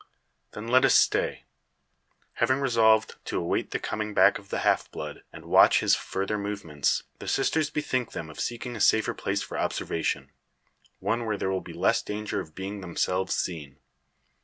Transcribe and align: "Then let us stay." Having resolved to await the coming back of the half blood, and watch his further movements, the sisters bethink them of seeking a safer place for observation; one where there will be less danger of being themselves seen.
"Then 0.53 0.65
let 0.67 0.83
us 0.83 0.95
stay." 0.95 1.43
Having 2.41 2.59
resolved 2.59 3.23
to 3.25 3.37
await 3.37 3.69
the 3.69 3.77
coming 3.77 4.15
back 4.15 4.39
of 4.39 4.49
the 4.49 4.61
half 4.61 4.89
blood, 4.89 5.21
and 5.31 5.45
watch 5.45 5.81
his 5.81 5.93
further 5.93 6.39
movements, 6.39 7.03
the 7.19 7.27
sisters 7.27 7.69
bethink 7.69 8.13
them 8.13 8.27
of 8.27 8.39
seeking 8.39 8.75
a 8.75 8.81
safer 8.81 9.13
place 9.13 9.43
for 9.43 9.59
observation; 9.59 10.31
one 10.97 11.25
where 11.27 11.37
there 11.37 11.51
will 11.51 11.61
be 11.61 11.73
less 11.73 12.01
danger 12.01 12.39
of 12.39 12.55
being 12.55 12.81
themselves 12.81 13.35
seen. 13.35 13.77